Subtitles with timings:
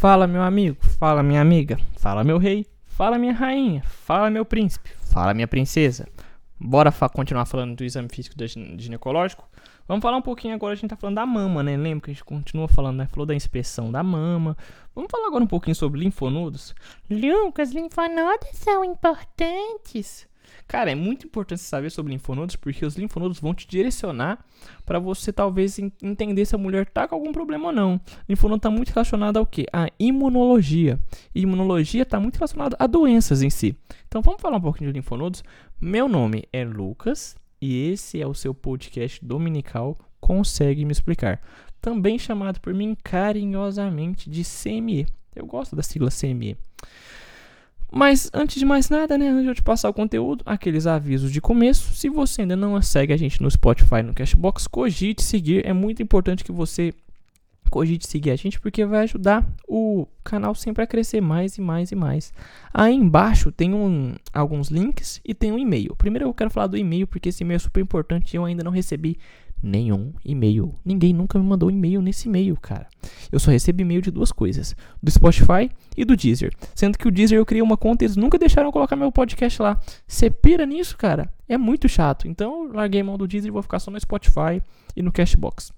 [0.00, 4.88] Fala, meu amigo, fala, minha amiga, fala, meu rei, fala, minha rainha, fala, meu príncipe,
[4.98, 6.08] fala, minha princesa.
[6.58, 8.34] Bora fa continuar falando do exame físico
[8.78, 9.46] ginecológico?
[9.86, 11.76] Vamos falar um pouquinho agora, a gente tá falando da mama, né?
[11.76, 13.08] Lembra que a gente continua falando, né?
[13.08, 14.56] Falou da inspeção da mama.
[14.94, 16.74] Vamos falar agora um pouquinho sobre linfonodos?
[17.10, 20.29] Lucas, linfonodos são importantes.
[20.66, 24.44] Cara, é muito importante saber sobre linfonodos porque os linfonodos vão te direcionar
[24.84, 28.00] para você talvez entender se a mulher tá com algum problema ou não.
[28.28, 29.66] Linfonodo tá muito relacionado ao que?
[29.72, 30.98] A imunologia.
[31.34, 33.76] E imunologia tá muito relacionada a doenças em si.
[34.06, 35.42] Então vamos falar um pouquinho de linfonodos.
[35.80, 41.40] Meu nome é Lucas e esse é o seu podcast dominical Consegue me explicar,
[41.80, 45.06] também chamado por mim carinhosamente de CME.
[45.34, 46.56] Eu gosto da sigla CME.
[47.92, 51.32] Mas antes de mais nada, né, antes de eu te passar o conteúdo, aqueles avisos
[51.32, 51.94] de começo.
[51.94, 55.66] Se você ainda não segue a gente no Spotify, no Cashbox, cogite seguir.
[55.66, 56.94] É muito importante que você
[57.70, 61.92] cogite seguir a gente porque vai ajudar o canal sempre a crescer mais e mais
[61.92, 62.32] e mais.
[62.74, 65.94] Aí embaixo tem um, alguns links e tem um e-mail.
[65.96, 68.64] Primeiro eu quero falar do e-mail porque esse e-mail é super importante e eu ainda
[68.64, 69.16] não recebi
[69.62, 70.74] nenhum e-mail.
[70.84, 72.86] Ninguém nunca me mandou e-mail nesse e-mail, cara.
[73.30, 76.54] Eu só recebo e-mail de duas coisas: do Spotify e do Deezer.
[76.74, 79.60] Sendo que o Deezer eu criei uma conta e eles nunca deixaram colocar meu podcast
[79.60, 79.80] lá.
[80.06, 81.32] Você pira nisso, cara?
[81.48, 82.26] É muito chato.
[82.26, 84.62] Então eu larguei mão do Deezer e vou ficar só no Spotify
[84.96, 85.72] e no Cashbox.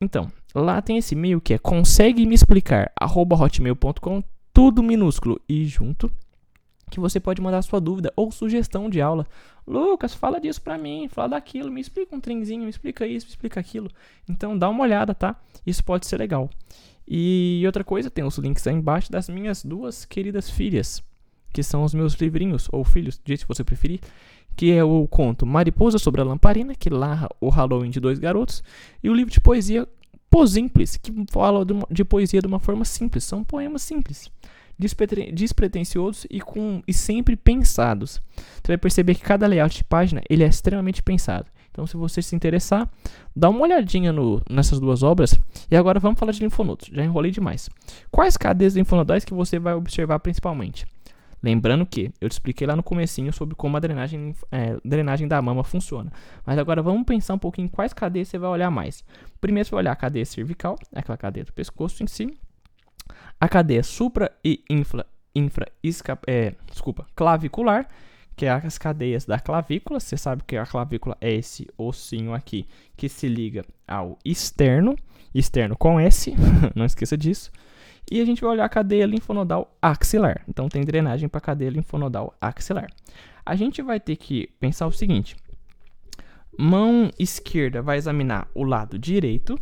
[0.00, 6.10] Então, lá tem esse e-mail que é consegue me explicar hotmail.com, tudo minúsculo e junto
[6.88, 9.26] que você pode mandar sua dúvida ou sugestão de aula.
[9.66, 13.30] Lucas, fala disso pra mim, fala daquilo, me explica um trenzinho, me explica isso, me
[13.30, 13.90] explica aquilo.
[14.28, 15.36] Então dá uma olhada, tá?
[15.66, 16.48] Isso pode ser legal.
[17.06, 21.02] E outra coisa, tem os links aí embaixo das minhas duas queridas filhas,
[21.52, 24.00] que são os meus livrinhos, ou filhos, diz se você preferir,
[24.56, 28.62] que é o conto Mariposa sobre a Lamparina, que narra o Halloween de dois garotos,
[29.02, 29.88] e o livro de poesia
[30.28, 34.30] Pô Simples, que fala de, uma, de poesia de uma forma simples, são poemas simples
[34.78, 38.22] despretensiosos e, com, e sempre pensados.
[38.36, 41.46] Você vai perceber que cada layout de página ele é extremamente pensado.
[41.70, 42.90] Então, se você se interessar,
[43.34, 45.38] dá uma olhadinha no, nessas duas obras.
[45.70, 46.90] E agora vamos falar de linfonodos.
[46.92, 47.68] Já enrolei demais.
[48.10, 50.86] Quais cadeias linfonodais que você vai observar principalmente?
[51.40, 55.40] Lembrando que eu te expliquei lá no comecinho sobre como a drenagem, é, drenagem da
[55.40, 56.12] mama funciona.
[56.44, 59.04] Mas agora vamos pensar um pouquinho em quais cadeias você vai olhar mais.
[59.40, 62.36] Primeiro você vai olhar a cadeia cervical, aquela cadeia do pescoço em si
[63.40, 65.70] a cadeia supra e infra, infra
[66.26, 67.88] é, desculpa, clavicular,
[68.36, 70.00] que é as cadeias da clavícula.
[70.00, 72.66] Você sabe que a clavícula é esse ossinho aqui
[72.96, 74.96] que se liga ao externo,
[75.34, 76.34] externo com S,
[76.74, 77.50] não esqueça disso.
[78.10, 80.42] E a gente vai olhar a cadeia linfonodal axilar.
[80.48, 82.88] Então tem drenagem para a cadeia linfonodal axilar.
[83.44, 85.36] A gente vai ter que pensar o seguinte:
[86.58, 89.58] mão esquerda vai examinar o lado direito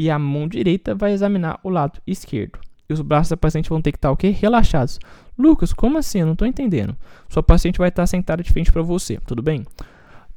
[0.00, 2.58] e a mão direita vai examinar o lado esquerdo.
[2.88, 4.30] E os braços da paciente vão ter que estar o quê?
[4.30, 4.98] Relaxados.
[5.36, 6.20] Lucas, como assim?
[6.20, 6.96] Eu não estou entendendo.
[7.28, 9.62] Sua paciente vai estar sentada de frente para você, tudo bem?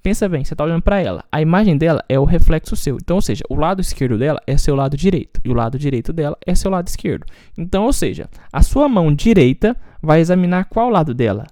[0.01, 1.23] Pensa bem, você está olhando para ela.
[1.31, 2.97] A imagem dela é o reflexo seu.
[2.97, 6.11] Então, ou seja, o lado esquerdo dela é seu lado direito e o lado direito
[6.11, 7.25] dela é seu lado esquerdo.
[7.57, 11.47] Então, ou seja, a sua mão direita vai examinar qual lado dela?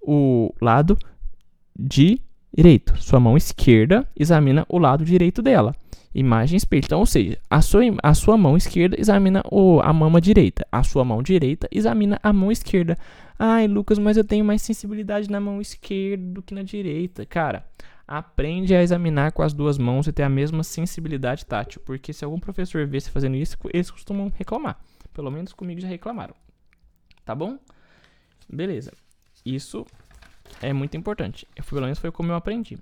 [0.00, 0.96] O lado
[1.76, 2.29] direito.
[2.98, 5.74] Sua mão esquerda examina o lado direito dela.
[6.12, 6.82] Imagem espelho.
[6.84, 10.66] Então, ou seja, a sua, a sua mão esquerda examina o, a mama direita.
[10.70, 12.98] A sua mão direita examina a mão esquerda.
[13.38, 17.24] Ai, Lucas, mas eu tenho mais sensibilidade na mão esquerda do que na direita.
[17.24, 17.64] Cara,
[18.06, 21.80] aprende a examinar com as duas mãos e ter a mesma sensibilidade tátil.
[21.84, 24.80] Porque se algum professor vê você fazendo isso, eles costumam reclamar.
[25.14, 26.34] Pelo menos comigo já reclamaram.
[27.24, 27.56] Tá bom?
[28.52, 28.92] Beleza.
[29.46, 29.86] Isso
[30.60, 31.46] é muito importante.
[31.68, 32.78] Pelo menos foi como eu aprendi.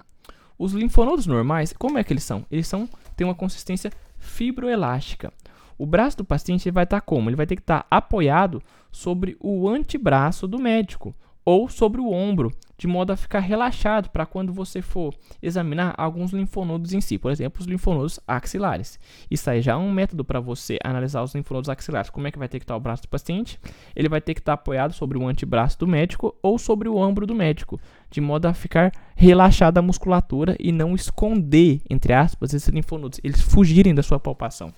[0.59, 2.44] Os linfonodos normais, como é que eles são?
[2.50, 5.33] Eles são têm uma consistência fibroelástica.
[5.77, 7.31] O braço do paciente vai estar como?
[7.31, 11.15] Ele vai ter que estar apoiado sobre o antebraço do médico
[11.48, 16.31] ou sobre o ombro, de modo a ficar relaxado para quando você for examinar alguns
[16.31, 19.00] linfonodos em si, por exemplo, os linfonodos axilares.
[19.31, 22.11] Isso aí já é um método para você analisar os linfonodos axilares.
[22.11, 23.58] Como é que vai ter que estar o braço do paciente?
[23.96, 27.26] Ele vai ter que estar apoiado sobre o antebraço do médico ou sobre o ombro
[27.26, 27.81] do médico,
[28.11, 33.40] de modo a ficar relaxada a musculatura e não esconder, entre aspas, esses linfonodos, eles
[33.40, 34.70] fugirem da sua palpação.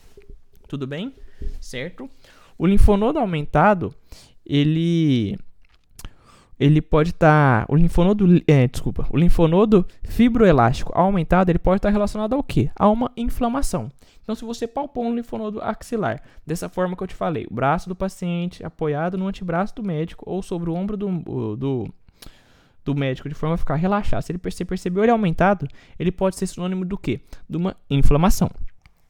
[0.68, 1.12] Tudo bem?
[1.60, 2.08] Certo?
[2.56, 3.92] O linfonodo aumentado,
[4.46, 5.36] ele
[6.60, 7.66] ele pode estar.
[7.66, 8.42] Tá, o linfonodo.
[8.46, 9.06] É, desculpa.
[9.10, 12.70] O linfonodo fibroelástico aumentado ele pode estar tá relacionado ao quê?
[12.78, 13.90] A uma inflamação.
[14.22, 17.88] Então, se você palpou um linfonodo axilar, dessa forma que eu te falei, o braço
[17.88, 21.94] do paciente apoiado no antebraço do médico ou sobre o ombro do, do,
[22.84, 24.22] do médico, de forma a ficar relaxado.
[24.22, 25.66] Se ele percebeu ele aumentado,
[25.98, 27.20] ele pode ser sinônimo do quê?
[27.48, 28.50] De uma inflamação.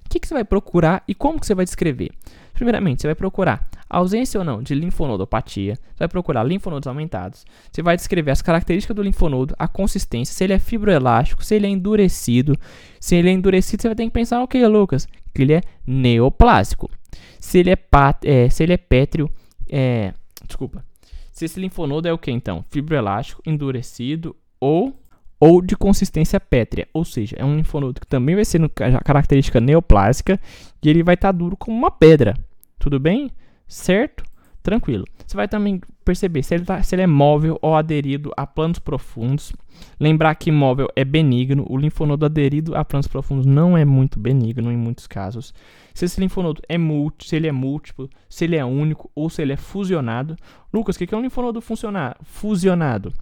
[0.06, 2.10] O que, que você vai procurar e como que você vai descrever?
[2.54, 7.82] Primeiramente, você vai procurar ausência ou não de linfonodopatia, você vai procurar linfonodos aumentados, você
[7.82, 11.70] vai descrever as características do linfonodo, a consistência, se ele é fibroelástico, se ele é
[11.70, 12.56] endurecido.
[13.00, 15.08] Se ele é endurecido, você vai ter que pensar o que, Lucas?
[15.34, 16.90] Que ele é neoplásico.
[17.38, 19.30] Se ele é, pat, é se ele é pétreo,
[19.68, 20.14] é,
[20.46, 20.84] desculpa.
[21.32, 22.64] Se esse linfonodo é o que então?
[22.70, 24.94] Fibroelástico, endurecido ou
[25.40, 29.58] ou de consistência pétrea, ou seja, é um linfonodo que também vai ser no, característica
[29.58, 30.38] neoplásica
[30.82, 32.34] e ele vai estar tá duro como uma pedra.
[32.78, 33.30] Tudo bem?
[33.70, 34.24] Certo?
[34.64, 35.04] Tranquilo.
[35.24, 38.80] Você vai também perceber se ele, tá, se ele é móvel ou aderido a planos
[38.80, 39.52] profundos.
[39.98, 44.72] Lembrar que móvel é benigno, o linfonodo aderido a planos profundos não é muito benigno
[44.72, 45.54] em muitos casos.
[45.94, 49.40] Se esse linfonodo é múltiplo, se ele é múltiplo, se ele é único ou se
[49.40, 50.36] ele é fusionado.
[50.74, 53.12] Lucas, o que é um linfonodo funcionar, fusionado?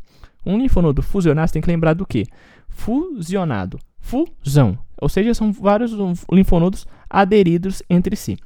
[0.46, 2.24] Um linfonodo fusionado, você tem que lembrar do que?
[2.70, 3.78] Fusionado.
[4.00, 4.78] Fusão.
[4.98, 5.92] Ou seja, são vários
[6.32, 8.38] linfonodos aderidos entre si.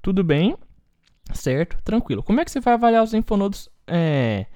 [0.00, 0.56] Tudo bem?
[1.34, 1.76] Certo?
[1.82, 2.22] Tranquilo.
[2.22, 4.46] Como é que você vai avaliar os linfonodos é,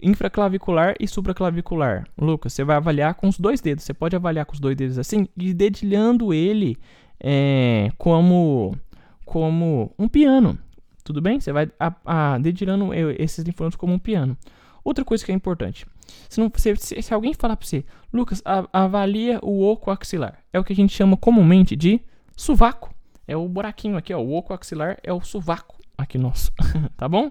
[0.00, 2.06] infraclavicular e supraclavicular?
[2.16, 3.84] Lucas, você vai avaliar com os dois dedos.
[3.84, 6.76] Você pode avaliar com os dois dedos assim e dedilhando ele
[7.20, 8.76] é, como,
[9.24, 10.58] como um piano.
[11.02, 11.40] Tudo bem?
[11.40, 14.36] Você vai a, a, dedilhando esses linfonodos como um piano.
[14.82, 15.86] Outra coisa que é importante.
[16.28, 20.38] Se, não, se, se alguém falar para você, Lucas, a, avalia o oco axilar.
[20.52, 22.00] É o que a gente chama comumente de
[22.36, 22.94] sovaco.
[23.26, 24.20] É o buraquinho aqui, ó.
[24.20, 26.52] O oco axilar é o sovaco aqui nosso,
[26.96, 27.30] tá bom?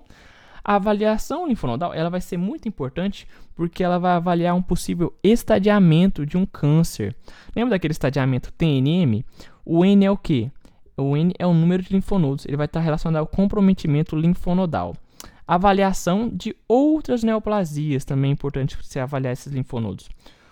[0.63, 6.25] A avaliação linfonodal ela vai ser muito importante porque ela vai avaliar um possível estadiamento
[6.25, 7.13] de um câncer.
[7.53, 9.25] Lembra daquele estadiamento TNM?
[9.65, 10.49] O N é o que?
[10.95, 12.45] O N é o número de linfonodos.
[12.45, 14.95] Ele vai estar relacionado ao comprometimento linfonodal.
[15.45, 20.09] Avaliação de outras neoplasias também é importante você avaliar esses linfonodos.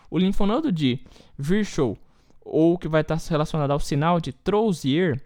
[0.10, 1.00] O linfonodo de
[1.38, 1.98] Virchow
[2.44, 5.22] ou que vai estar relacionado ao sinal de Trouzier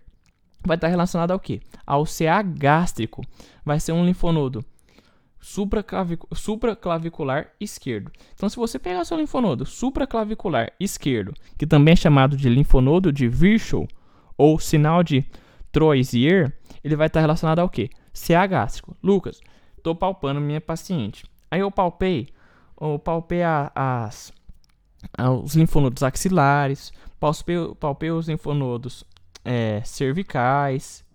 [0.67, 1.61] vai estar relacionado ao que?
[1.85, 3.23] Ao CA gástrico.
[3.63, 4.63] Vai ser um linfonodo
[6.33, 8.11] supraclavicular esquerdo.
[8.33, 13.27] Então, se você pegar seu linfonodo supraclavicular esquerdo, que também é chamado de linfonodo de
[13.27, 13.87] Virchow
[14.35, 15.23] ou sinal de
[15.71, 16.51] Troisier,
[16.83, 17.91] ele vai estar relacionado ao que?
[18.11, 18.97] CA gástrico.
[19.03, 19.39] Lucas,
[19.77, 21.25] estou palpando minha paciente.
[21.51, 22.29] Aí eu palpei,
[22.81, 24.33] eu palpei a, as,
[25.43, 29.05] os linfonodos axilares, palpei, palpei os linfonodos
[29.45, 31.05] é, cervicais,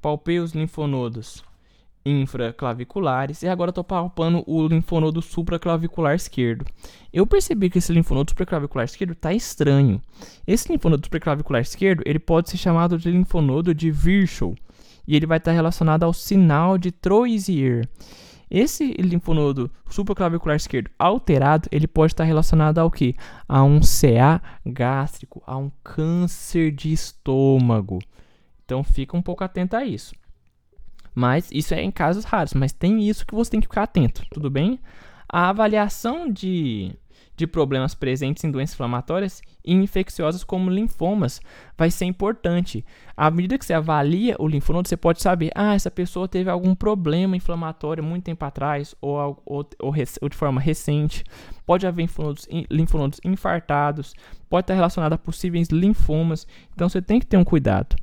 [0.00, 1.44] palpei os linfonodos
[2.06, 6.64] infraclaviculares e agora estou palpando o linfonodo supraclavicular esquerdo.
[7.12, 10.00] Eu percebi que esse linfonodo supraclavicular esquerdo está estranho.
[10.46, 14.54] Esse linfonodo supraclavicular esquerdo ele pode ser chamado de linfonodo de Virchow
[15.06, 17.88] e ele vai estar tá relacionado ao sinal de Troisier.
[18.50, 23.14] Esse linfonodo supraclavicular esquerdo alterado, ele pode estar relacionado ao que?
[23.48, 27.98] A um CA gástrico, a um câncer de estômago.
[28.64, 30.14] Então fica um pouco atento a isso.
[31.14, 34.22] Mas isso é em casos raros, mas tem isso que você tem que ficar atento,
[34.30, 34.78] tudo bem?
[35.28, 36.96] A avaliação de
[37.36, 41.40] de problemas presentes em doenças inflamatórias e infecciosas como linfomas
[41.76, 42.84] vai ser importante.
[43.16, 46.74] À medida que você avalia o linfonodo, você pode saber, ah, essa pessoa teve algum
[46.74, 51.24] problema inflamatório muito tempo atrás ou, ou, ou, ou de forma recente.
[51.66, 54.14] Pode haver linfonodos, linfonodos infartados,
[54.48, 56.46] pode estar relacionado a possíveis linfomas.
[56.72, 57.96] Então você tem que ter um cuidado.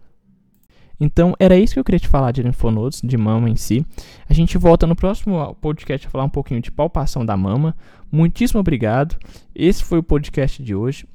[0.99, 3.85] Então, era isso que eu queria te falar de linfonodos, de mama em si.
[4.29, 7.75] A gente volta no próximo podcast a falar um pouquinho de palpação da mama.
[8.11, 9.17] Muitíssimo obrigado.
[9.55, 11.05] Esse foi o podcast de hoje.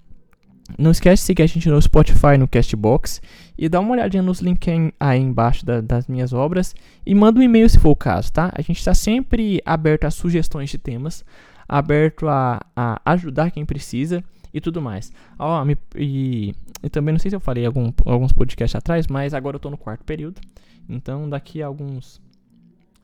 [0.77, 3.23] Não esquece de seguir a gente no Spotify, no Castbox
[3.57, 4.69] e dá uma olhadinha nos links
[5.01, 6.75] aí embaixo da, das minhas obras
[7.07, 8.53] e manda um e-mail se for o caso, tá?
[8.55, 11.25] A gente está sempre aberto a sugestões de temas,
[11.67, 15.13] aberto a, a ajudar quem precisa e tudo mais.
[15.39, 19.35] Ó, me, e, e, também não sei se eu falei algum, alguns podcasts atrás, mas
[19.35, 20.41] agora eu tô no quarto período.
[20.89, 22.21] Então daqui a alguns.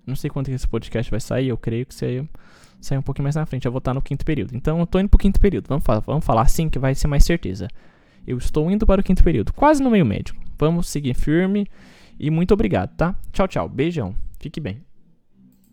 [0.07, 2.29] Não sei quanto que esse podcast vai sair, eu creio que sai,
[2.81, 3.67] sai um pouquinho mais na frente.
[3.67, 4.55] Eu vou estar no quinto período.
[4.55, 5.67] Então eu tô indo pro quinto período.
[5.69, 7.69] Vamos falar, vamos falar assim que vai ser mais certeza.
[8.27, 10.35] Eu estou indo para o quinto período, quase no meio médio.
[10.59, 11.67] Vamos seguir firme
[12.19, 13.15] e muito obrigado, tá?
[13.33, 13.69] Tchau, tchau.
[13.69, 14.15] Beijão.
[14.39, 14.94] Fique bem.